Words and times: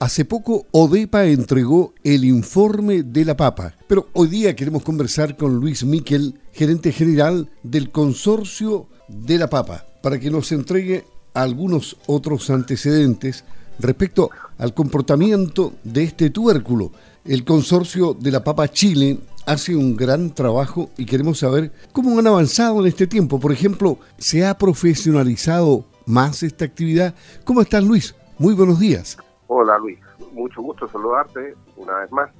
Hace 0.00 0.24
poco 0.24 0.66
ODEPA 0.70 1.26
entregó 1.26 1.92
el 2.02 2.24
informe 2.24 3.02
de 3.02 3.22
la 3.22 3.36
papa, 3.36 3.74
pero 3.86 4.08
hoy 4.14 4.28
día 4.28 4.56
queremos 4.56 4.82
conversar 4.82 5.36
con 5.36 5.56
Luis 5.56 5.84
Miquel, 5.84 6.40
gerente 6.52 6.90
general 6.90 7.50
del 7.62 7.90
consorcio 7.90 8.88
de 9.08 9.36
la 9.36 9.50
papa, 9.50 9.84
para 10.02 10.18
que 10.18 10.30
nos 10.30 10.52
entregue 10.52 11.04
algunos 11.34 11.98
otros 12.06 12.48
antecedentes 12.48 13.44
respecto 13.78 14.30
al 14.56 14.72
comportamiento 14.72 15.74
de 15.84 16.04
este 16.04 16.30
tubérculo. 16.30 16.92
El 17.26 17.44
consorcio 17.44 18.16
de 18.18 18.30
la 18.30 18.42
papa 18.42 18.68
Chile 18.68 19.18
hace 19.44 19.76
un 19.76 19.98
gran 19.98 20.34
trabajo 20.34 20.88
y 20.96 21.04
queremos 21.04 21.40
saber 21.40 21.72
cómo 21.92 22.18
han 22.18 22.26
avanzado 22.26 22.80
en 22.80 22.86
este 22.86 23.06
tiempo. 23.06 23.38
Por 23.38 23.52
ejemplo, 23.52 23.98
¿se 24.16 24.46
ha 24.46 24.56
profesionalizado 24.56 25.84
más 26.06 26.42
esta 26.42 26.64
actividad? 26.64 27.14
¿Cómo 27.44 27.60
estás, 27.60 27.84
Luis? 27.84 28.14
Muy 28.38 28.54
buenos 28.54 28.80
días. 28.80 29.18
Hola 29.52 29.78
Luis, 29.78 29.98
mucho 30.30 30.62
gusto 30.62 30.86
saludarte 30.86 31.56
una 31.76 31.98
vez 31.98 32.12
más. 32.12 32.30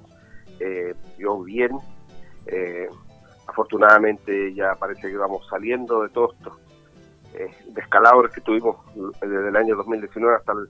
Eh, 0.60 0.94
yo 1.18 1.42
bien, 1.42 1.72
eh, 2.46 2.88
afortunadamente 3.48 4.54
ya 4.54 4.76
parece 4.76 5.10
que 5.10 5.16
vamos 5.16 5.44
saliendo 5.50 6.04
de 6.04 6.08
todos 6.10 6.36
estos 6.36 6.56
eh, 7.34 7.50
descalabros 7.74 8.30
que 8.32 8.40
tuvimos 8.40 8.76
desde 9.20 9.48
el 9.48 9.56
año 9.56 9.74
2019 9.74 10.36
hasta 10.36 10.52
el 10.52 10.68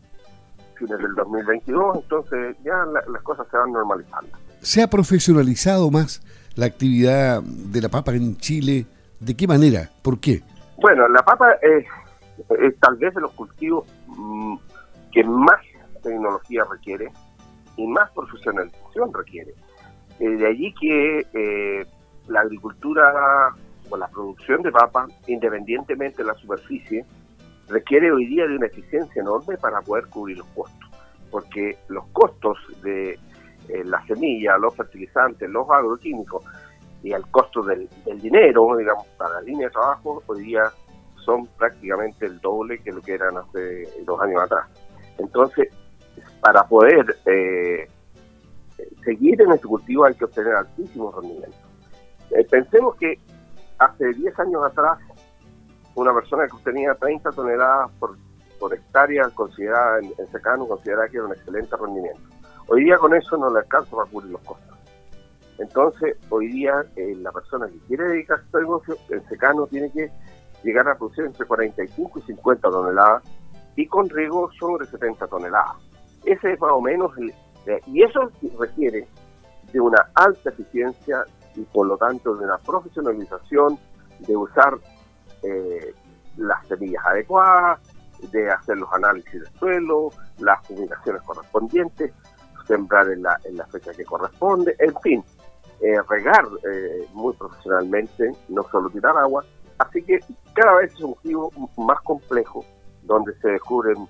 fines 0.77 0.99
del 0.99 1.15
2022, 1.15 1.97
entonces 2.05 2.57
ya 2.65 2.87
las 2.87 3.23
cosas 3.23 3.47
se 3.51 3.59
van 3.59 3.73
normalizando. 3.73 4.31
¿Se 4.63 4.83
ha 4.83 4.89
profesionalizado 4.89 5.91
más 5.91 6.23
la 6.55 6.65
actividad 6.65 7.43
de 7.43 7.83
la 7.83 7.91
papa 7.91 8.13
en 8.13 8.39
Chile? 8.39 8.87
¿De 9.19 9.37
qué 9.37 9.47
manera? 9.47 9.91
¿Por 10.01 10.19
qué? 10.19 10.41
Bueno, 10.79 11.07
la 11.07 11.23
papa 11.23 11.53
es, 11.61 11.85
tal 12.81 12.97
vez 12.97 13.15
de 13.15 13.21
los 13.21 13.33
cultivos 13.33 13.87
mm, 14.07 14.57
que 15.13 15.23
más 15.23 15.61
tecnología 16.11 16.65
requiere 16.71 17.11
y 17.77 17.87
más 17.87 18.11
profesionalización 18.11 19.13
requiere. 19.15 19.55
Eh, 20.19 20.29
de 20.29 20.47
allí 20.47 20.75
que 20.75 21.27
eh, 21.33 21.87
la 22.29 22.41
agricultura 22.41 23.55
o 23.89 23.97
la 23.97 24.09
producción 24.09 24.63
de 24.63 24.71
papa, 24.71 25.07
independientemente 25.27 26.19
de 26.19 26.29
la 26.29 26.35
superficie, 26.35 27.05
requiere 27.69 28.13
hoy 28.13 28.27
día 28.27 28.47
de 28.47 28.57
una 28.57 28.67
eficiencia 28.67 29.23
enorme 29.23 29.57
para 29.57 29.81
poder 29.81 30.07
cubrir 30.07 30.39
los 30.39 30.47
costos, 30.49 30.91
porque 31.31 31.79
los 31.89 32.05
costos 32.09 32.59
de 32.83 33.13
eh, 33.69 33.85
la 33.85 34.05
semilla, 34.07 34.59
los 34.59 34.75
fertilizantes, 34.77 35.49
los 35.49 35.69
agroquímicos 35.71 36.45
y 37.03 37.13
el 37.13 37.27
costo 37.29 37.63
del, 37.63 37.89
del, 38.05 38.21
dinero, 38.21 38.77
digamos, 38.77 39.07
para 39.17 39.37
la 39.37 39.43
línea 39.43 39.69
de 39.69 39.73
trabajo, 39.73 40.23
hoy 40.27 40.43
día 40.43 40.65
son 41.25 41.47
prácticamente 41.59 42.27
el 42.27 42.41
doble 42.41 42.79
que 42.83 42.93
lo 42.93 43.01
que 43.01 43.15
eran 43.15 43.37
hace 43.39 43.89
dos 44.05 44.21
años 44.21 44.43
atrás. 44.43 44.67
Entonces, 45.19 45.69
para 46.41 46.65
poder 46.65 47.17
eh, 47.27 47.89
seguir 49.05 49.41
en 49.43 49.53
este 49.53 49.67
cultivo 49.67 50.05
hay 50.05 50.15
que 50.15 50.25
obtener 50.25 50.55
altísimos 50.55 51.15
rendimientos. 51.15 51.61
Eh, 52.31 52.47
pensemos 52.51 52.97
que 52.97 53.19
hace 53.79 54.13
10 54.13 54.39
años 54.39 54.63
atrás 54.65 54.99
una 55.95 56.15
persona 56.15 56.47
que 56.47 56.57
obtenía 56.57 56.95
30 56.95 57.31
toneladas 57.33 57.91
por, 57.99 58.17
hectárea 58.73 59.25
considerada 59.31 60.01
en, 60.01 60.31
secano 60.31 60.69
consideraba 60.69 61.09
que 61.09 61.17
era 61.17 61.27
un 61.27 61.33
excelente 61.33 61.75
rendimiento. 61.77 62.21
Hoy 62.69 62.85
día 62.85 62.99
con 62.99 63.15
eso 63.15 63.37
no 63.39 63.51
le 63.51 63.61
alcanza 63.61 63.97
para 63.97 64.09
cubrir 64.11 64.33
los 64.33 64.41
costos. 64.43 64.79
Entonces, 65.59 66.17
hoy 66.29 66.49
día 66.49 66.85
eh, 66.97 67.15
la 67.17 67.33
persona 67.33 67.67
que 67.69 67.79
quiere 67.89 68.05
dedicarse 68.05 68.43
a 68.43 68.47
este 68.47 68.59
negocio, 68.59 68.97
en 69.09 69.29
secano 69.29 69.67
tiene 69.67 69.91
que 69.91 70.11
llegar 70.63 70.89
a 70.89 70.95
producir 70.95 71.25
entre 71.25 71.47
45 71.47 72.19
y 72.19 72.23
50 72.23 72.71
toneladas 72.71 73.23
y 73.77 73.87
con 73.87 74.09
riego 74.11 74.51
sobre 74.59 74.87
70 74.87 75.27
toneladas. 75.27 75.90
Ese 76.25 76.53
es 76.53 76.61
más 76.61 76.73
o 76.73 76.81
menos, 76.81 77.13
y 77.87 78.03
eso 78.03 78.31
requiere 78.59 79.07
de 79.73 79.81
una 79.81 80.09
alta 80.15 80.51
eficiencia 80.51 81.25
y 81.55 81.63
por 81.63 81.87
lo 81.87 81.97
tanto 81.97 82.35
de 82.37 82.45
una 82.45 82.59
profesionalización, 82.59 83.79
de 84.21 84.37
usar 84.37 84.79
eh, 85.43 85.95
las 86.37 86.67
semillas 86.67 87.05
adecuadas, 87.07 87.81
de 88.31 88.51
hacer 88.51 88.77
los 88.77 88.93
análisis 88.93 89.33
del 89.33 89.49
suelo, 89.59 90.11
las 90.39 90.65
publicaciones 90.67 91.23
correspondientes, 91.23 92.13
sembrar 92.67 93.09
en 93.09 93.23
la, 93.23 93.39
en 93.45 93.57
la 93.57 93.67
fecha 93.67 93.93
que 93.93 94.05
corresponde, 94.05 94.77
en 94.79 94.95
fin, 95.01 95.25
eh, 95.81 95.97
regar 96.09 96.45
eh, 96.71 97.09
muy 97.15 97.33
profesionalmente, 97.35 98.31
no 98.49 98.63
solo 98.71 98.91
tirar 98.91 99.17
agua. 99.17 99.45
Así 99.79 100.03
que 100.03 100.21
cada 100.53 100.75
vez 100.75 100.93
es 100.93 101.01
un 101.01 101.13
objetivo 101.13 101.51
más 101.79 102.01
complejo, 102.03 102.65
donde 103.03 103.35
se 103.41 103.49
descubren 103.49 104.07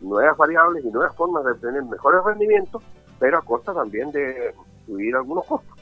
nuevas 0.00 0.36
variables 0.36 0.84
y 0.84 0.88
nuevas 0.88 1.14
formas 1.16 1.44
de 1.44 1.52
obtener 1.52 1.82
mejores 1.84 2.20
rendimientos, 2.24 2.82
pero 3.18 3.38
a 3.38 3.42
costa 3.42 3.74
también 3.74 4.10
de 4.12 4.54
subir 4.86 5.14
algunos 5.14 5.44
costos. 5.44 5.76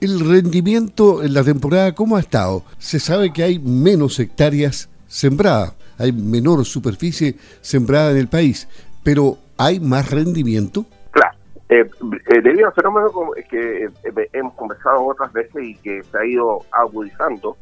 El 0.00 0.20
rendimiento 0.20 1.24
en 1.24 1.34
la 1.34 1.42
temporada, 1.42 1.92
¿cómo 1.94 2.16
ha 2.16 2.20
estado? 2.20 2.62
Se 2.78 3.00
sabe 3.00 3.32
que 3.32 3.42
hay 3.42 3.58
menos 3.58 4.20
hectáreas 4.20 4.88
sembradas, 5.08 5.74
hay 5.98 6.12
menor 6.12 6.64
superficie 6.64 7.34
sembrada 7.60 8.12
en 8.12 8.18
el 8.18 8.28
país, 8.28 8.68
pero 9.02 9.38
¿hay 9.56 9.80
más 9.80 10.10
rendimiento? 10.10 10.86
Claro, 11.10 11.36
eh, 11.68 11.80
eh 11.80 12.40
debido 12.42 12.68
al 12.68 12.74
fenómeno 12.74 13.10
que 13.50 13.86
eh, 13.86 13.90
hemos 14.32 14.54
conversado 14.54 15.04
otras 15.04 15.32
veces 15.32 15.64
y 15.64 15.74
que 15.76 16.02
se 16.04 16.16
ha 16.16 16.24
ido 16.24 16.60
agudizando, 16.70 17.56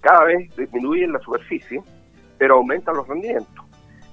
cada 0.00 0.24
vez 0.24 0.54
disminuye 0.56 1.06
la 1.06 1.20
superficie, 1.20 1.80
pero 2.38 2.56
aumentan 2.56 2.96
los 2.96 3.06
rendimientos. 3.06 3.67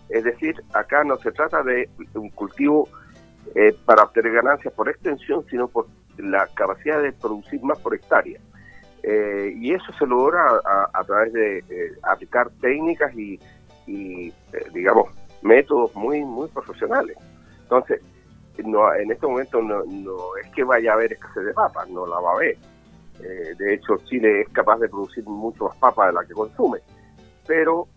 Es 0.10 0.24
decir, 0.24 0.56
acá 0.74 1.04
no 1.04 1.18
se 1.18 1.32
trata 1.32 1.64
de 1.64 1.90
un 2.14 2.30
cultivo 2.30 2.88
eh, 3.54 3.76
para 3.86 4.04
obtener 4.04 4.34
ganancias 4.34 4.74
por 4.74 4.90
extensión, 4.90 5.46
sino 5.50 5.68
por 5.68 5.88
la 6.18 6.48
capacidad 6.56 7.02
de 7.02 7.12
producir 7.14 7.62
más 7.64 7.80
por 7.80 7.96
hectárea. 7.96 8.40
Eh, 9.04 9.54
y 9.56 9.74
eso 9.74 9.94
se 9.98 10.06
logra 10.06 10.60
a, 10.94 11.04
través 11.04 11.32
de 11.32 11.60
eh, 11.60 11.92
aplicar 12.04 12.50
técnicas 12.60 13.14
y, 13.16 13.40
digamos, 14.74 15.10
métodos 15.42 15.94
muy, 15.96 16.24
muy 16.24 16.48
profesionales. 16.50 17.18
Entonces, 17.62 18.02
no, 18.64 18.94
en 18.94 19.12
este 19.12 19.28
momento 19.28 19.62
no, 19.62 19.84
no 19.86 20.38
es 20.42 20.50
que 20.52 20.64
vaya 20.64 20.92
a 20.92 20.94
haber 20.96 21.14
escasez 21.14 21.46
de 21.46 21.54
papas, 21.54 21.88
no 21.90 22.08
la 22.08 22.20
va 22.20 22.32
a 22.32 22.36
haber. 22.36 22.58
de 23.20 23.74
hecho, 23.74 23.98
Chile 24.06 24.42
es 24.42 24.50
capaz 24.50 24.80
de 24.80 24.90
producir 24.90 25.24
mucho 25.26 25.66
más 25.66 25.78
papa 25.78 26.08
de 26.08 26.14
la 26.14 26.26
que 26.26 26.34
consume, 26.34 26.80
pero 27.46 27.88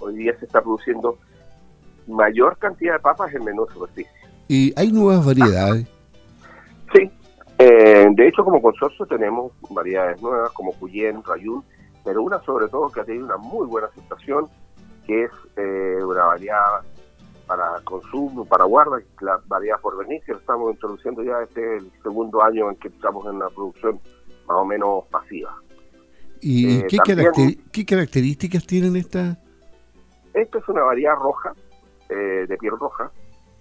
hoy 0.00 0.16
día 0.16 0.38
se 0.38 0.46
está 0.46 0.60
produciendo 0.62 1.18
mayor 2.06 2.58
cantidad 2.58 2.94
de 2.94 3.00
papas 3.00 3.34
en 3.34 3.44
menor 3.44 3.72
superficie. 3.72 4.12
¿Y 4.48 4.72
hay 4.78 4.92
nuevas 4.92 5.24
variedades? 5.24 5.86
Sí, 6.92 7.10
eh, 7.58 8.06
de 8.10 8.28
hecho 8.28 8.44
como 8.44 8.60
consorcio 8.60 9.06
tenemos 9.06 9.52
variedades 9.70 10.20
nuevas 10.20 10.52
como 10.52 10.72
Cuyén, 10.72 11.22
Rayún, 11.24 11.64
pero 12.04 12.22
una 12.22 12.40
sobre 12.42 12.68
todo 12.68 12.90
que 12.90 13.00
ha 13.00 13.04
tenido 13.04 13.26
una 13.26 13.36
muy 13.38 13.66
buena 13.66 13.88
aceptación, 13.88 14.46
que 15.06 15.24
es 15.24 15.30
eh, 15.56 15.98
una 16.04 16.24
variedad 16.24 16.82
para 17.46 17.80
consumo, 17.84 18.44
para 18.44 18.64
guarda, 18.64 18.98
la 19.20 19.40
variedad 19.46 19.80
por 19.80 19.98
venir, 19.98 20.22
que 20.24 20.32
estamos 20.32 20.72
introduciendo 20.72 21.22
ya 21.22 21.42
este 21.42 21.76
el 21.76 21.90
segundo 22.02 22.42
año 22.42 22.70
en 22.70 22.76
que 22.76 22.88
estamos 22.88 23.26
en 23.26 23.38
la 23.38 23.48
producción 23.50 24.00
más 24.46 24.56
o 24.58 24.64
menos 24.64 25.04
pasiva. 25.10 25.54
¿Y 26.40 26.78
eh, 26.78 26.86
qué, 26.88 26.98
qué 27.72 27.86
características 27.86 28.66
tienen 28.66 28.96
estas? 28.96 29.38
Esta 30.34 30.58
es 30.58 30.68
una 30.68 30.82
variedad 30.82 31.14
roja, 31.14 31.54
eh, 32.08 32.44
de 32.48 32.56
piel 32.58 32.76
roja, 32.76 33.10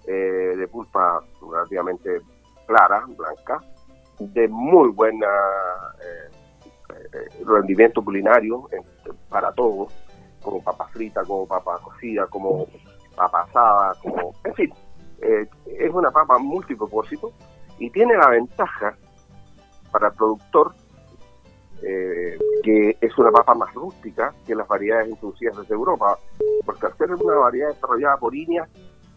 eh, 0.08 0.56
de 0.58 0.68
pulpa 0.68 1.24
relativamente 1.40 2.20
clara, 2.66 3.06
blanca, 3.16 3.62
de 4.20 4.48
muy 4.48 4.90
buena 4.90 5.28
eh, 6.04 7.44
rendimiento 7.46 8.04
culinario 8.04 8.68
para 9.30 9.52
todos, 9.54 9.94
como 10.42 10.64
papa 10.64 10.88
frita, 10.88 11.24
como 11.24 11.48
papa 11.48 11.80
cocida, 11.80 12.26
como 12.26 12.66
papa 13.16 13.44
asada, 13.44 13.94
como, 14.02 14.34
en 14.44 14.54
fin, 14.56 14.74
es 15.22 15.92
una 15.92 16.10
papa 16.10 16.40
multipropósito 16.40 17.32
y 17.78 17.90
tiene 17.92 18.18
la 18.18 18.30
ventaja 18.30 18.98
para 19.92 20.08
el 20.08 20.14
productor 20.16 20.74
que 21.82 22.98
es 23.02 23.18
una 23.18 23.32
papa 23.32 23.54
más 23.54 23.74
rústica 23.74 24.34
que 24.46 24.56
las 24.56 24.68
variedades 24.68 25.10
introducidas 25.10 25.58
desde 25.58 25.74
Europa, 25.74 26.18
porque 26.66 26.86
al 26.86 26.98
ser 26.98 27.12
una 27.14 27.36
variedad 27.36 27.70
desarrollada 27.70 28.18
por 28.18 28.36
INEA, 28.36 28.68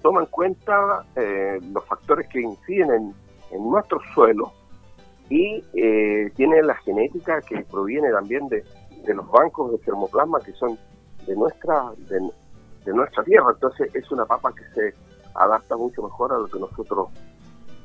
toma 0.03 0.21
en 0.21 0.27
cuenta 0.27 1.05
eh, 1.17 1.59
los 1.73 1.85
factores 1.85 2.29
que 2.29 2.41
inciden 2.41 2.91
en, 2.91 3.15
en 3.53 3.71
nuestro 3.71 4.01
suelo 4.15 4.53
y 5.29 5.63
eh, 5.75 6.31
tiene 6.37 6.63
la 6.63 6.75
genética 6.77 7.41
que 7.41 7.65
proviene 7.65 8.11
también 8.11 8.49
de, 8.49 8.65
los 9.13 9.31
bancos 9.31 9.73
de 9.73 9.79
termoplasma 9.79 10.41
que 10.41 10.53
son 10.53 10.79
de 11.27 11.35
nuestra 11.35 11.93
de, 12.09 12.21
de, 12.85 12.93
nuestra 12.93 13.25
tierra. 13.25 13.47
Entonces 13.53 13.93
es 13.95 14.11
una 14.11 14.25
papa 14.25 14.53
que 14.55 14.65
se 14.75 14.95
adapta 15.35 15.77
mucho 15.77 16.03
mejor 16.03 16.33
a 16.33 16.39
lo 16.39 16.47
que 16.47 16.59
nosotros 16.59 17.09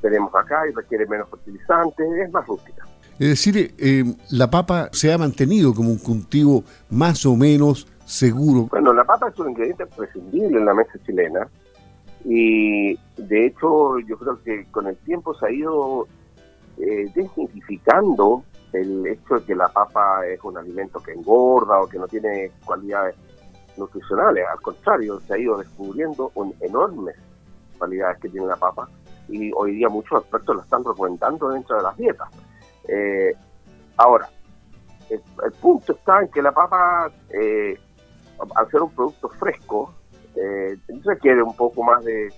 tenemos 0.00 0.34
acá 0.34 0.66
y 0.68 0.72
requiere 0.72 1.06
menos 1.06 1.28
fertilizantes 1.30 2.06
es 2.24 2.32
más 2.32 2.46
rústica. 2.46 2.84
Es 3.18 3.28
decir, 3.28 3.74
eh, 3.78 4.04
la 4.30 4.50
papa 4.50 4.88
se 4.92 5.12
ha 5.12 5.18
mantenido 5.18 5.74
como 5.74 5.90
un 5.90 5.98
cultivo 5.98 6.64
más 6.90 7.24
o 7.26 7.36
menos 7.36 7.86
seguro. 8.12 8.68
Bueno, 8.70 8.92
la 8.92 9.04
papa 9.04 9.28
es 9.28 9.38
un 9.38 9.50
ingrediente 9.50 9.86
prescindible 9.86 10.58
en 10.58 10.66
la 10.66 10.74
mesa 10.74 10.92
chilena 11.04 11.48
Y 12.24 12.94
de 13.16 13.46
hecho 13.46 13.98
yo 14.00 14.18
creo 14.18 14.42
que 14.42 14.66
con 14.70 14.86
el 14.86 14.96
tiempo 14.98 15.34
se 15.34 15.46
ha 15.46 15.50
ido 15.50 16.06
eh, 16.78 17.10
desmitificando 17.14 18.44
el 18.72 19.06
hecho 19.06 19.34
de 19.36 19.44
que 19.44 19.54
la 19.54 19.68
papa 19.68 20.26
es 20.26 20.42
un 20.44 20.56
alimento 20.56 21.00
que 21.02 21.12
engorda 21.12 21.80
o 21.80 21.88
que 21.88 21.98
no 21.98 22.06
tiene 22.06 22.50
cualidades 22.64 23.16
nutricionales. 23.76 24.44
Al 24.50 24.60
contrario, 24.60 25.20
se 25.20 25.34
ha 25.34 25.38
ido 25.38 25.58
descubriendo 25.58 26.30
un 26.34 26.54
enormes 26.60 27.16
cualidades 27.78 28.18
que 28.20 28.28
tiene 28.28 28.46
la 28.46 28.56
papa 28.56 28.88
y 29.28 29.50
hoy 29.54 29.76
día 29.76 29.88
muchos 29.88 30.20
expertos 30.20 30.56
lo 30.56 30.62
están 30.62 30.84
recomendando 30.84 31.48
dentro 31.48 31.76
de 31.76 31.82
las 31.82 31.96
dietas. 31.96 32.28
Eh, 32.88 33.34
ahora, 33.96 34.28
el, 35.10 35.52
punto 35.60 35.92
está 35.92 36.20
en 36.20 36.28
que 36.28 36.42
la 36.42 36.52
papa, 36.52 37.10
eh, 37.30 37.78
al 38.54 38.70
ser 38.70 38.82
un 38.82 38.90
producto 38.90 39.28
fresco, 39.30 39.94
eh, 40.36 40.78
requiere 41.04 41.42
un 41.42 41.54
poco 41.56 41.82
más 41.82 42.04
de, 42.04 42.32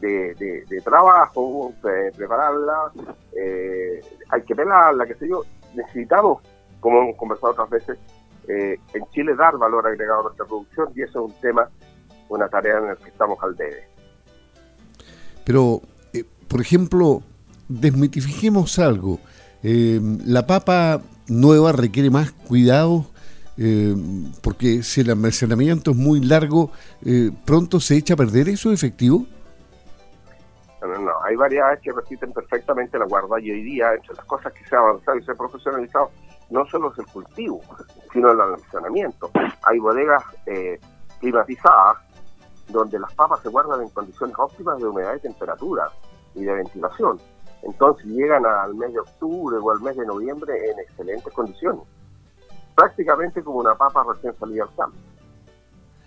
de, 0.00 0.80
trabajo, 0.84 1.72
prepararla, 1.80 2.92
eh, 3.36 4.00
hay 4.30 4.42
que 4.42 4.54
pelarla, 4.54 5.06
qué 5.06 5.14
sé 5.14 5.28
yo. 5.28 5.42
Necesitamos, 5.74 6.42
como 6.80 7.02
hemos 7.02 7.16
conversado 7.16 7.52
otras 7.52 7.70
veces, 7.70 7.98
en 8.48 9.06
Chile 9.12 9.36
dar 9.36 9.56
valor 9.58 9.86
agregado 9.86 10.20
a 10.20 10.22
nuestra 10.24 10.44
producción 10.44 10.88
y 10.96 11.02
eso 11.02 11.24
es 11.24 11.32
un 11.32 11.40
tema, 11.40 11.68
una 12.28 12.48
tarea 12.48 12.78
en 12.78 12.86
la 12.86 12.96
que 12.96 13.10
estamos 13.10 13.38
al 13.42 13.54
debe. 13.54 13.86
Pero 15.44 15.82
por 16.50 16.60
ejemplo, 16.60 17.22
desmitifiquemos 17.68 18.80
algo. 18.80 19.20
Eh, 19.62 20.00
la 20.26 20.48
papa 20.48 21.00
nueva 21.28 21.70
requiere 21.70 22.10
más 22.10 22.32
cuidado 22.32 23.06
eh, 23.58 23.94
porque 24.42 24.82
si 24.82 25.02
el 25.02 25.10
almacenamiento 25.10 25.90
es 25.90 25.96
muy 25.96 26.20
largo, 26.20 26.70
eh, 27.04 27.30
¿pronto 27.44 27.80
se 27.80 27.96
echa 27.96 28.14
a 28.14 28.16
perder 28.16 28.48
eso 28.48 28.72
efectivo? 28.72 29.26
No, 30.80 30.98
no. 30.98 31.12
Hay 31.24 31.36
variedades 31.36 31.80
que 31.80 31.92
resisten 31.92 32.32
perfectamente 32.32 32.98
la 32.98 33.04
guarda 33.04 33.38
y 33.40 33.50
hoy 33.50 33.62
día, 33.62 33.92
entre 33.94 34.14
las 34.14 34.24
cosas 34.24 34.52
que 34.52 34.64
se 34.64 34.74
ha 34.74 34.78
avanzado 34.78 35.18
y 35.18 35.22
se 35.22 35.32
ha 35.32 35.34
profesionalizado, 35.34 36.10
no 36.48 36.66
solo 36.66 36.90
es 36.92 36.98
el 36.98 37.06
cultivo, 37.06 37.60
sino 38.12 38.32
el 38.32 38.40
almacenamiento. 38.40 39.30
Hay 39.62 39.78
bodegas 39.78 40.24
climatizadas 41.20 41.98
donde 42.68 42.98
las 42.98 43.12
papas 43.14 43.40
se 43.42 43.48
guardan 43.48 43.82
en 43.82 43.88
condiciones 43.90 44.34
óptimas 44.38 44.78
de 44.78 44.86
humedad 44.86 45.14
y 45.16 45.20
temperatura 45.20 45.90
y 46.34 46.44
de 46.44 46.52
ventilación. 46.54 47.18
Entonces 47.62 48.06
llegan 48.06 48.46
al 48.46 48.74
mes 48.74 48.92
de 48.92 49.00
octubre 49.00 49.56
o 49.60 49.70
al 49.70 49.80
mes 49.80 49.96
de 49.96 50.06
noviembre 50.06 50.54
en 50.70 50.78
excelentes 50.78 51.32
condiciones, 51.32 51.82
prácticamente 52.80 53.42
como 53.42 53.58
una 53.58 53.74
papa 53.74 54.02
recién 54.10 54.32
salida 54.38 54.62
al 54.62 54.74
campo, 54.74 54.96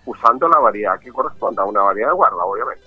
usando 0.06 0.48
la 0.48 0.58
variedad 0.58 0.98
que 0.98 1.12
corresponda 1.12 1.62
a 1.62 1.66
una 1.66 1.82
variedad 1.82 2.08
de 2.08 2.14
guarda, 2.14 2.44
obviamente. 2.44 2.84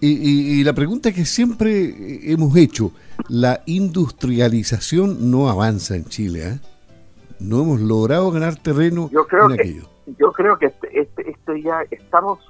Y, 0.00 0.64
la 0.64 0.72
pregunta 0.72 1.12
que 1.12 1.24
siempre 1.24 2.32
hemos 2.32 2.56
hecho, 2.56 2.90
la 3.28 3.60
industrialización 3.66 5.30
no 5.30 5.48
avanza 5.48 5.94
en 5.94 6.06
Chile, 6.06 6.48
¿eh? 6.48 6.60
No 7.38 7.62
hemos 7.62 7.80
logrado 7.80 8.30
ganar 8.32 8.56
terreno 8.56 9.10
yo 9.12 9.26
creo 9.26 9.46
en 9.46 9.60
aquello. 9.60 9.88
yo 10.18 10.32
creo 10.32 10.58
que 10.58 10.66
este, 10.66 11.00
este, 11.00 11.30
esto 11.30 11.54
ya 11.54 11.82
estamos 11.90 12.40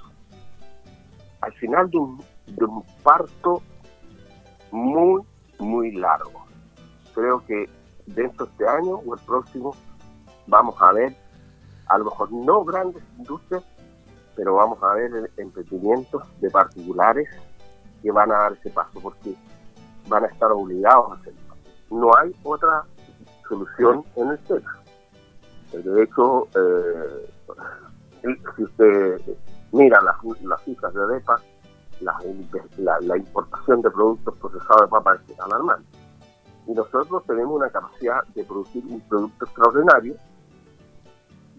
al 1.41 1.53
final 1.53 1.89
de 1.91 1.97
un, 1.97 2.23
de 2.47 2.65
un 2.65 2.83
parto 3.03 3.61
muy, 4.71 5.21
muy 5.59 5.91
largo. 5.91 6.45
Creo 7.13 7.45
que 7.45 7.69
dentro 8.07 8.45
de 8.45 8.51
este 8.51 8.67
año 8.67 8.95
o 9.05 9.13
el 9.13 9.21
próximo 9.21 9.75
vamos 10.47 10.75
a 10.81 10.91
ver, 10.93 11.15
a 11.87 11.97
lo 11.97 12.05
mejor 12.05 12.31
no 12.31 12.63
grandes 12.63 13.03
industrias, 13.17 13.63
pero 14.35 14.55
vamos 14.55 14.81
a 14.83 14.93
ver 14.93 15.31
emprendimientos 15.37 16.23
de 16.39 16.49
particulares 16.49 17.29
que 18.01 18.11
van 18.11 18.31
a 18.31 18.37
dar 18.37 18.53
ese 18.53 18.69
paso 18.69 18.99
porque 19.01 19.35
van 20.07 20.23
a 20.23 20.27
estar 20.27 20.51
obligados 20.51 21.11
a 21.11 21.15
hacerlo. 21.15 21.39
No 21.89 22.11
hay 22.17 22.35
otra 22.43 22.83
solución 23.47 24.03
en 24.15 24.29
el 24.29 24.39
tema. 24.39 24.77
De 25.71 26.03
hecho, 26.03 26.47
eh, 26.55 27.29
si 28.55 28.63
usted 28.63 29.21
mira 29.71 30.01
las, 30.01 30.15
las 30.43 30.61
cifras 30.63 30.93
de 30.93 31.07
DEPA, 31.07 31.41
la, 32.01 33.17
importación 33.17 33.81
de 33.81 33.89
productos 33.89 34.37
procesados 34.37 34.81
de 34.81 34.87
papa 34.87 35.19
es 35.27 35.39
alarmante. 35.39 35.87
Y 36.67 36.73
nosotros 36.73 37.23
tenemos 37.25 37.55
una 37.55 37.69
capacidad 37.69 38.23
de 38.35 38.43
producir 38.43 38.83
un 38.85 38.99
producto 39.01 39.45
extraordinario 39.45 40.15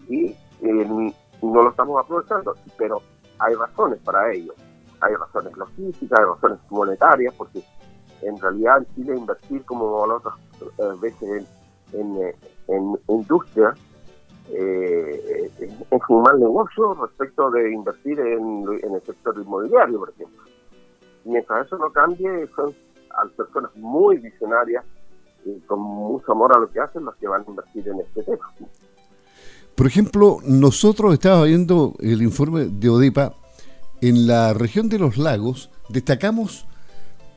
y 0.09 0.25
eh, 0.61 1.13
no 1.41 1.61
lo 1.63 1.69
estamos 1.69 2.03
aprovechando, 2.03 2.55
pero 2.77 3.01
hay 3.39 3.55
razones 3.55 3.99
para 4.03 4.31
ello. 4.33 4.53
Hay 5.01 5.15
razones 5.15 5.55
logísticas, 5.55 6.19
hay 6.19 6.25
razones 6.25 6.59
monetarias, 6.69 7.33
porque 7.35 7.63
en 8.21 8.37
realidad 8.37 8.79
en 8.79 8.95
Chile 8.95 9.15
invertir 9.15 9.63
como 9.63 9.85
otras 9.85 10.35
eh, 10.61 10.83
veces 11.01 11.45
en, 11.93 12.33
en 12.67 12.99
industria 13.07 13.73
eh, 14.51 15.51
es 15.91 16.01
un 16.09 16.23
mal 16.23 16.39
negocio 16.39 16.93
respecto 16.95 17.51
de 17.51 17.71
invertir 17.71 18.19
en, 18.19 18.65
el 18.67 19.01
sector 19.03 19.35
inmobiliario, 19.37 19.99
por 19.99 20.09
ejemplo. 20.09 20.43
Mientras 21.25 21.67
eso 21.67 21.77
no 21.77 21.91
cambie, 21.91 22.47
son 22.55 22.73
personas 23.35 23.75
muy 23.75 24.17
visionarias 24.17 24.83
y 25.45 25.59
con 25.61 25.79
mucho 25.79 26.31
amor 26.31 26.55
a 26.55 26.59
lo 26.59 26.69
que 26.69 26.79
hacen 26.79 27.05
los 27.05 27.15
que 27.17 27.27
van 27.27 27.43
a 27.45 27.49
invertir 27.49 27.87
en 27.89 27.99
este 27.99 28.23
tema. 28.23 28.51
Por 29.79 29.87
ejemplo, 29.87 30.39
nosotros 30.43 31.13
estábamos 31.13 31.47
viendo 31.47 31.93
el 32.01 32.21
informe 32.21 32.65
de 32.65 32.89
ODEPA, 32.89 33.31
en 34.01 34.27
la 34.27 34.53
región 34.53 34.89
de 34.89 34.99
los 34.99 35.17
lagos 35.17 35.71
destacamos 35.87 36.67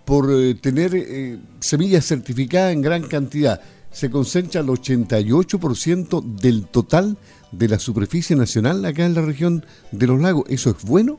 por 0.04 0.28
eh, 0.28 0.56
tener 0.56 0.90
eh, 0.92 1.38
semillas 1.60 2.04
certificadas 2.04 2.72
en 2.72 2.82
gran 2.82 3.04
cantidad 3.04 3.60
se 3.92 4.10
concentra 4.10 4.60
el 4.60 4.66
88% 4.66 6.20
del 6.20 6.66
total 6.66 7.16
de 7.52 7.68
la 7.68 7.78
superficie 7.78 8.34
nacional 8.34 8.84
acá 8.86 9.04
en 9.04 9.14
la 9.14 9.22
región 9.22 9.64
de 9.92 10.08
los 10.08 10.20
lagos. 10.20 10.42
¿Eso 10.48 10.70
es 10.70 10.84
bueno? 10.84 11.18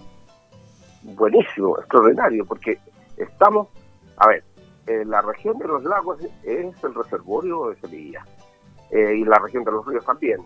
Buenísimo, 1.04 1.80
extraordinario, 1.80 2.44
porque 2.46 2.80
estamos, 3.16 3.70
a 4.18 4.28
ver, 4.28 4.44
en 4.88 5.10
la 5.10 5.22
región 5.22 5.58
de 5.58 5.70
los 5.70 5.86
lagos 5.86 6.20
es 6.44 6.84
el 6.84 6.94
reservorio 6.94 7.70
de 7.70 7.78
semillas 7.78 8.28
eh, 8.92 9.16
y 9.20 9.24
la 9.24 9.40
región 9.40 9.64
de 9.64 9.72
los 9.72 9.86
ríos 9.86 10.04
también. 10.04 10.42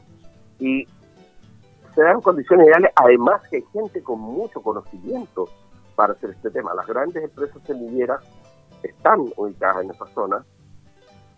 Y 0.59 0.87
se 1.95 2.03
dan 2.03 2.21
condiciones 2.21 2.67
ideales, 2.67 2.91
además 2.95 3.41
que 3.49 3.57
hay 3.57 3.65
gente 3.73 4.01
con 4.01 4.19
mucho 4.19 4.61
conocimiento 4.61 5.45
para 5.95 6.13
hacer 6.13 6.31
este 6.31 6.51
tema. 6.51 6.73
Las 6.75 6.87
grandes 6.87 7.23
empresas 7.23 7.61
semilleras 7.63 8.23
están 8.83 9.19
ubicadas 9.35 9.83
en 9.83 9.91
esa 9.91 10.05
zona 10.07 10.45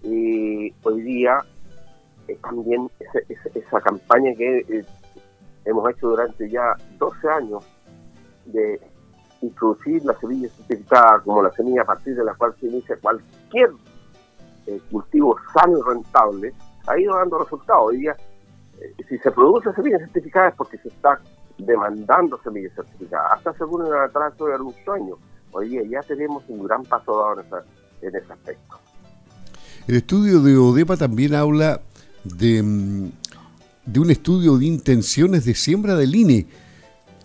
y 0.03 0.73
hoy 0.83 1.01
día 1.01 1.37
eh, 2.27 2.37
también 2.41 2.89
esa, 3.55 3.81
campaña 3.81 4.33
que 4.37 4.59
eh, 4.59 4.85
hemos 5.65 5.89
hecho 5.91 6.09
durante 6.09 6.49
ya 6.49 6.75
12 6.97 7.29
años 7.29 7.65
de 8.45 8.79
introducir 9.41 10.03
la 10.05 10.13
semilla 10.19 10.49
certificada 10.49 11.21
como 11.23 11.41
la 11.41 11.51
semilla 11.51 11.81
a 11.81 11.85
partir 11.85 12.15
de 12.15 12.23
la 12.23 12.33
cual 12.35 12.53
se 12.59 12.67
inicia 12.67 12.97
cualquier 12.97 13.71
eh, 14.67 14.79
cultivo 14.91 15.37
sano 15.53 15.79
y 15.79 15.81
rentable, 15.81 16.53
ha 16.87 16.99
ido 16.99 17.15
dando 17.15 17.39
resultados. 17.39 17.85
Hoy 17.87 17.97
día, 17.97 18.15
si 19.07 19.17
se 19.17 19.31
produce 19.31 19.73
semilla 19.73 19.97
certificada 19.99 20.49
es 20.49 20.55
porque 20.55 20.77
se 20.77 20.89
está 20.89 21.19
demandando 21.57 22.39
semillas 22.43 22.73
certificadas. 22.75 23.33
Hasta 23.33 23.53
según 23.53 23.85
el 23.85 23.93
atraso 23.93 24.45
de 24.45 24.55
algún 24.55 24.73
sueño. 24.85 25.15
Hoy 25.51 25.69
día 25.69 25.81
ya 25.89 26.01
tenemos 26.01 26.43
un 26.47 26.63
gran 26.65 26.83
paso 26.83 27.17
dado 27.17 27.63
en 28.01 28.15
ese 28.15 28.31
aspecto. 28.31 28.79
El 29.87 29.95
estudio 29.95 30.41
de 30.41 30.55
ODEPA 30.55 30.97
también 30.97 31.33
habla 31.33 31.81
de, 32.23 32.61
mm, 32.61 33.11
de 33.85 33.99
un 33.99 34.11
estudio 34.11 34.57
de 34.57 34.65
intenciones 34.65 35.45
de 35.45 35.55
siembra 35.55 35.95
del 35.95 36.13
INE, 36.15 36.45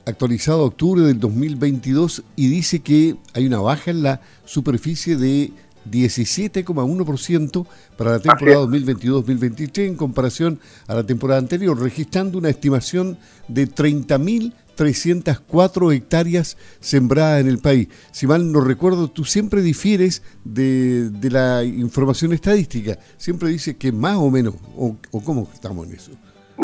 actualizado 0.06 0.62
a 0.62 0.66
octubre 0.66 1.02
del 1.02 1.20
2022, 1.20 2.24
y 2.36 2.48
dice 2.48 2.80
que 2.80 3.16
hay 3.34 3.46
una 3.46 3.60
baja 3.60 3.90
en 3.90 4.02
la 4.02 4.20
superficie 4.44 5.16
de 5.16 5.52
17,1% 5.90 7.66
para 7.96 8.12
la 8.12 8.20
temporada 8.20 8.64
2022-2023 8.66 9.86
en 9.86 9.96
comparación 9.96 10.60
a 10.86 10.94
la 10.94 11.04
temporada 11.04 11.40
anterior, 11.40 11.78
registrando 11.80 12.38
una 12.38 12.50
estimación 12.50 13.18
de 13.48 13.68
30.000 13.68 14.52
304 14.74 15.92
hectáreas 15.92 16.56
sembradas 16.80 17.40
en 17.40 17.48
el 17.48 17.58
país. 17.58 17.88
Si 18.12 18.26
mal 18.26 18.50
no 18.50 18.60
recuerdo, 18.60 19.08
tú 19.08 19.24
siempre 19.24 19.62
difieres 19.62 20.22
de, 20.44 21.10
la 21.30 21.64
información 21.64 22.32
estadística. 22.32 22.96
Siempre 23.16 23.48
dices 23.48 23.76
que 23.76 23.92
más 23.92 24.16
o 24.16 24.30
menos, 24.30 24.54
o, 24.76 24.96
cómo 25.24 25.48
estamos 25.52 25.86
en 25.88 25.94
eso. 25.94 26.12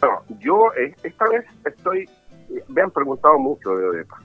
No, 0.03 0.37
yo 0.39 0.73
eh, 0.77 0.95
esta 1.03 1.29
vez 1.29 1.45
estoy, 1.65 2.09
me 2.69 2.83
han 2.83 2.91
preguntado 2.91 3.39
mucho 3.39 3.71
de 3.71 3.87
ODEPA 3.87 4.23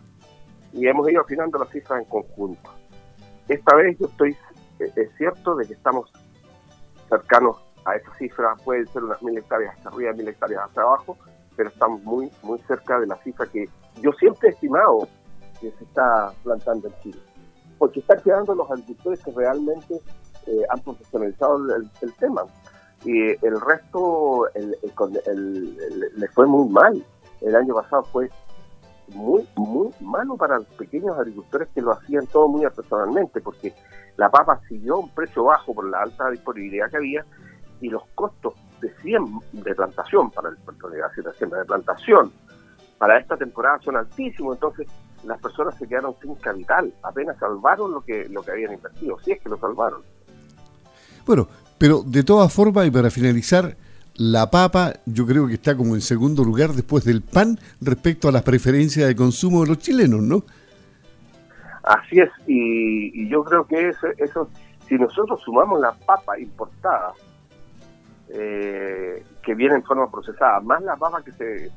y 0.73 0.87
hemos 0.87 1.09
ido 1.09 1.21
afinando 1.21 1.57
las 1.57 1.69
cifras 1.69 2.01
en 2.01 2.05
conjunto. 2.05 2.69
Esta 3.47 3.75
vez 3.75 3.97
yo 3.99 4.07
estoy, 4.07 4.31
eh, 4.31 4.35
es 4.79 5.10
cierto 5.17 5.55
de 5.55 5.65
que 5.67 5.74
estamos 5.74 6.12
cercanos 7.10 7.58
a 7.86 7.96
esa 7.96 8.13
cifra, 8.15 8.55
pueden 8.63 8.88
ser 8.88 9.03
unas 9.03 9.22
mil 9.22 9.38
hectáreas 9.38 9.75
hacia 9.77 9.89
arriba, 9.89 10.13
mil 10.13 10.27
hectáreas 10.27 10.63
hacia 10.70 10.82
abajo, 10.82 11.17
pero 11.55 11.70
estamos 11.70 12.01
muy, 12.03 12.32
muy 12.44 12.60
cerca 12.67 13.00
de 13.00 13.08
la 13.08 13.15
cifra 13.17 13.46
que 13.48 13.70
yo 14.01 14.12
siempre 14.13 14.50
he 14.50 14.51
estimado 14.51 15.08
que 15.62 15.72
se 15.72 15.84
está 15.84 16.34
plantando 16.44 16.88
en 16.88 16.94
Chile. 17.01 17.20
Porque 17.77 18.00
están 18.00 18.22
quedando 18.22 18.55
los 18.55 18.70
agricultores 18.70 19.24
que 19.24 19.32
realmente 19.32 20.01
eh, 20.48 20.62
han 20.70 20.79
profesionalizado 20.82 21.58
el, 21.75 22.13
tema. 22.20 22.44
Y 23.03 23.32
el 23.46 23.62
resto 23.62 24.48
le 24.55 26.27
fue 26.29 26.46
muy 26.46 26.70
mal. 26.70 27.03
El 27.41 27.55
año 27.55 27.75
pasado 27.75 28.03
fue 28.03 28.29
muy, 29.09 29.47
muy 29.55 29.89
malo 30.01 30.35
para 30.35 30.57
los 30.57 30.67
pequeños 30.67 31.17
agricultores 31.17 31.69
que 31.74 31.81
lo 31.81 31.91
hacían 31.93 32.27
todo 32.27 32.47
muy 32.47 32.65
artesanalmente, 32.65 33.41
porque 33.41 33.74
la 34.17 34.29
papa 34.29 34.59
siguió 34.67 34.95
a 34.95 35.00
un 35.00 35.09
precio 35.09 35.43
bajo 35.43 35.74
por 35.74 35.89
la 35.89 36.01
alta 36.01 36.29
disponibilidad 36.29 36.89
que 36.89 36.97
había 36.97 37.25
y 37.81 37.89
los 37.89 38.03
costos 38.15 38.53
de 38.81 38.93
100 39.01 39.25
de 39.53 39.75
plantación 39.75 40.31
para 40.31 40.50
el 40.50 40.55
de 40.55 41.57
de 41.57 41.65
plantación 41.65 42.31
para 42.97 43.19
esta 43.19 43.35
temporada 43.35 43.79
son 43.83 43.97
altísimos, 43.97 44.55
entonces 44.55 44.88
las 45.24 45.39
personas 45.41 45.75
se 45.77 45.88
quedaron 45.88 46.15
sin 46.21 46.35
capital, 46.35 46.93
apenas 47.03 47.38
salvaron 47.38 47.91
lo 47.91 48.01
que 48.01 48.27
lo 48.29 48.41
que 48.41 48.51
habían 48.51 48.74
invertido, 48.74 49.19
si 49.19 49.33
es 49.33 49.41
que 49.41 49.50
lo 49.50 49.57
salvaron. 49.57 50.01
Bueno, 51.25 51.47
pero 51.77 52.03
de 52.03 52.24
todas 52.24 52.53
formas 52.53 52.85
y 52.88 52.91
para 52.91 53.09
finalizar, 53.09 53.75
la 54.17 54.50
papa 54.50 54.93
yo 55.05 55.25
creo 55.25 55.48
que 55.48 55.55
está 55.55 55.75
como 55.75 55.95
en 55.95 56.01
segundo 56.01 56.43
lugar 56.43 56.72
después 56.72 57.03
del 57.03 57.22
pan 57.22 57.60
respecto 57.81 58.29
a 58.29 58.31
las 58.31 58.43
preferencias 58.43 59.07
de 59.07 59.15
consumo 59.15 59.62
de 59.62 59.67
los 59.67 59.79
chilenos, 59.79 60.22
¿no? 60.22 60.43
Así 61.84 62.19
es, 62.19 62.29
y, 62.48 63.27
yo 63.29 63.43
creo 63.43 63.67
que 63.67 63.89
eso, 63.89 64.07
eso, 64.17 64.50
si 64.88 64.95
nosotros 64.95 65.39
sumamos 65.43 65.79
la 65.79 65.91
papa 65.93 66.39
importada, 66.39 67.13
eh, 68.29 69.24
que 69.43 69.53
viene 69.53 69.75
en 69.75 69.84
forma 69.84 70.10
procesada, 70.10 70.60
más 70.62 70.81
la 70.81 70.95
papa 70.95 71.22
que 71.24 71.31
se, 71.34 71.72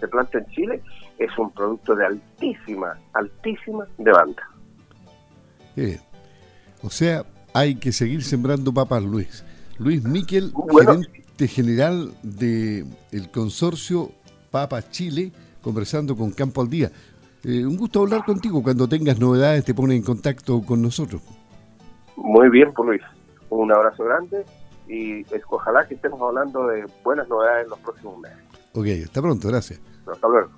se, 0.00 0.08
planta 0.08 0.38
en 0.38 0.46
Chile, 0.46 0.82
es 1.18 1.38
un 1.38 1.52
producto 1.52 1.94
de 1.94 2.06
altísima, 2.06 2.98
altísima 3.12 3.86
demanda. 3.96 4.42
O 6.82 6.90
sea, 6.90 7.24
hay 7.54 7.76
que 7.76 7.92
seguir 7.92 8.24
sembrando 8.24 8.74
papas, 8.74 9.04
Luis. 9.04 9.44
Luis 9.78 10.02
Miquel, 10.02 10.52
gerente 10.76 11.17
general 11.46 12.12
del 12.22 12.86
el 13.12 13.30
consorcio 13.30 14.10
Papa 14.50 14.82
Chile, 14.90 15.30
conversando 15.62 16.16
con 16.16 16.32
Campo 16.32 16.62
al 16.62 16.68
Día. 16.68 16.90
Eh, 17.44 17.64
un 17.64 17.76
gusto 17.76 18.00
hablar 18.00 18.24
contigo. 18.24 18.62
Cuando 18.62 18.88
tengas 18.88 19.20
novedades 19.20 19.64
te 19.64 19.74
pones 19.74 19.96
en 19.96 20.02
contacto 20.02 20.62
con 20.62 20.82
nosotros. 20.82 21.22
Muy 22.16 22.50
bien, 22.50 22.72
pues 22.74 22.88
Luis. 22.88 23.02
Un 23.50 23.72
abrazo 23.72 24.04
grande 24.04 24.44
y 24.88 25.24
ojalá 25.50 25.86
que 25.86 25.94
estemos 25.94 26.20
hablando 26.20 26.66
de 26.66 26.84
buenas 27.04 27.28
novedades 27.28 27.64
en 27.64 27.70
los 27.70 27.78
próximos 27.78 28.18
meses. 28.18 28.38
Ok, 28.74 28.86
hasta 29.04 29.22
pronto, 29.22 29.48
gracias. 29.48 29.80
Hasta 30.06 30.28
luego. 30.28 30.50